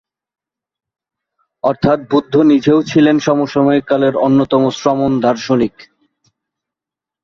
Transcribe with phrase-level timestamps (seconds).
[1.63, 5.75] অর্থাৎ, বুদ্ধ নিজেও ছিলেন সমসাময়িক কালের অন্যতম শ্রমণ দার্শনিক।